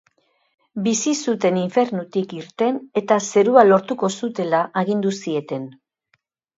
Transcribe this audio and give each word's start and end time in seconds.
Bizi 0.87 1.13
zuten 1.17 1.59
infernutik 1.65 2.35
irten 2.39 2.81
eta 3.05 3.21
zerua 3.29 3.69
lortuko 3.71 4.13
zutela 4.19 4.67
agindu 4.87 5.17
zieten. 5.23 5.75